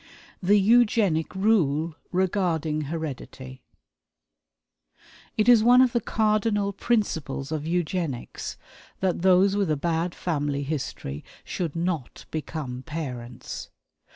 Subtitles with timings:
[0.41, 3.61] The Eugenic Rule Regarding Heredity.
[5.37, 8.57] It is one of the cardinal principles of Eugenics
[8.99, 13.69] that those with a bad family history should not become parents.